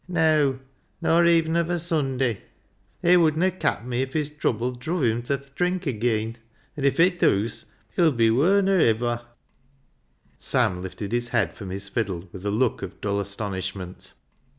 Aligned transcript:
Neaw, 0.09 0.55
nor 0.99 1.27
even 1.27 1.55
of 1.55 1.69
a 1.69 1.77
Sunday. 1.77 2.41
It 3.03 3.17
wodna 3.19 3.51
cap 3.51 3.85
me 3.85 4.01
if 4.01 4.13
his 4.13 4.31
trubbel 4.31 4.75
druv 4.79 5.03
him 5.07 5.21
ta 5.21 5.35
th' 5.37 5.53
drink 5.53 5.83
ageean; 5.83 6.37
an' 6.75 6.85
if 6.85 6.99
it 6.99 7.19
dooas, 7.19 7.65
he'll 7.95 8.11
be 8.11 8.31
wur 8.31 8.61
nor 8.63 8.79
iver." 8.79 9.21
Sam 10.39 10.81
lifted 10.81 11.11
his 11.11 11.29
head 11.29 11.53
from 11.53 11.69
his 11.69 11.87
fiddle 11.87 12.27
with 12.31 12.43
a 12.43 12.49
look 12.49 12.81
of 12.81 12.99
dull 12.99 13.19
astonishment. 13.19 14.13